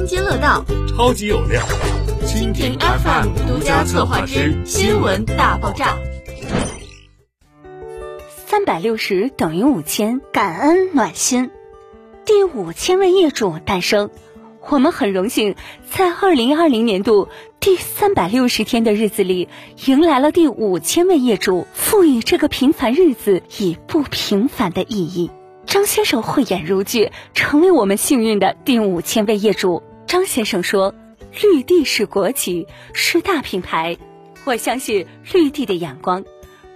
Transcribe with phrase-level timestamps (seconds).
[0.00, 1.60] 津津乐道，超级有料。
[2.24, 5.98] 蜻蜓 FM 独家策划之新闻大爆炸。
[8.46, 11.50] 三百六十等于五千，感恩暖心。
[12.24, 14.08] 第五千位业主诞生，
[14.70, 15.54] 我们很荣幸
[15.90, 17.28] 在二零二零年度
[17.60, 19.50] 第三百六十天的日子里，
[19.84, 25.30] 迎来了第五千位业主，赋予这个平凡日子以不平凡的意义。
[25.66, 29.82] 张先生慧眼如炬，成为我们幸运的第五千位业主。
[30.10, 30.92] 张先生说
[31.40, 33.96] ：“绿地是国企，是大品牌，
[34.44, 36.24] 我相信绿地的眼光。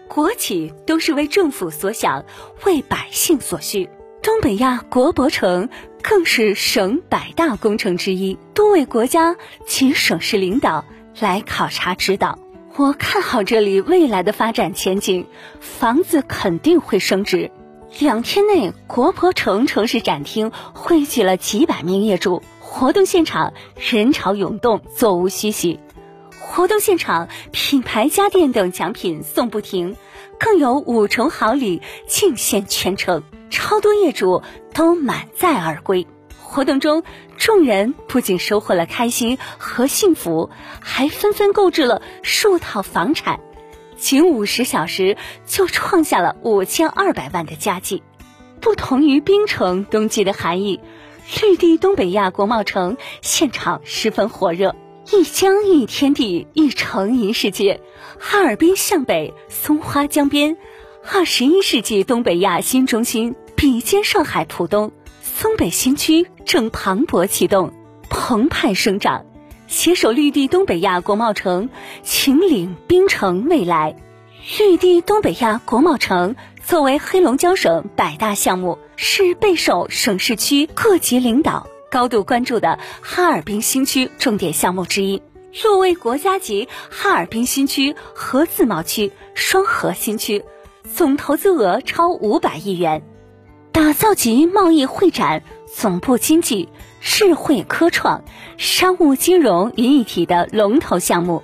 [0.07, 2.25] 国企都是为政府所想，
[2.65, 3.91] 为百姓所需。
[4.23, 5.69] 东北亚国博城
[6.01, 9.35] 更是省百大工程之一，多位国家
[9.67, 10.85] 及省市领导
[11.19, 12.39] 来考察指导。
[12.77, 15.27] 我看好这里未来的发展前景，
[15.59, 17.51] 房子肯定会升值。”
[18.01, 22.43] 两天内，国博城城市展厅汇聚了几百名业主，
[22.77, 25.79] 活动现场人潮涌动，座无虚席。
[26.41, 29.95] 活动现场，品牌家电等奖品送不停，
[30.41, 36.05] 更有五重好礼尽现全城，超多业主都满载而归。
[36.43, 37.05] 活动中，
[37.37, 43.39] 众人不仅收获了开心和幸福，还纷纷购置了数套房产。
[43.97, 48.03] 仅五十小时就创下了五千二百万的佳绩，
[48.61, 50.81] 不同于冰城冬季的寒意，
[51.27, 54.77] 绿地东北亚国贸城现场十分火热。
[55.11, 57.81] 一江一天地，一城一世界。
[58.19, 60.57] 哈尔滨向北，松花江边，
[61.13, 67.73] 二十一世纪东北亚新中心比肩上海浦东，松北新区正磅礴启动，
[68.09, 69.25] 澎湃生长。
[69.67, 71.71] 携手绿地东北亚国贸城，
[72.03, 73.97] 秦岭冰城未来。
[74.59, 76.37] 绿地东北亚国贸城
[76.67, 90.43] 作为黑龙江省百大项目，是备受省市区各级领导高度关注的哈尔滨新区重点项目之一，入围国家级哈尔滨新区和自贸区双核心区，
[90.91, 93.03] 总投资额超五百亿元，
[93.71, 95.43] 打造集贸易会展、
[95.73, 96.69] 总部经济。
[97.07, 98.25] 智慧科创、
[98.57, 101.43] 商务金融于一体的龙头项目，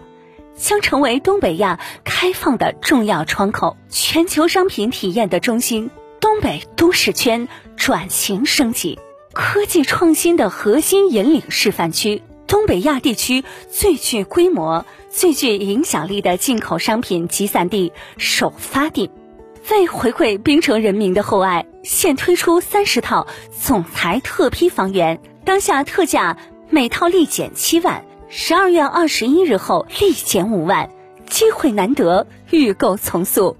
[0.56, 5.90] 将成为东北亚开放的重要窗口、全球商品体验的中心、
[6.20, 8.98] 东北都市圈转型升级、
[9.32, 19.10] 科技创新的核心引领示范区、东北亚地区最具规模、最具影响力的进口商品集散地首发地。
[19.70, 25.20] 为回馈冰城人民的厚爱，现推出三十套总裁特批房源。
[25.44, 26.36] 当下特价
[26.70, 30.88] 每套立减七万，十二月二十一日后立减五万，
[31.26, 33.56] 机会难得，预购从速。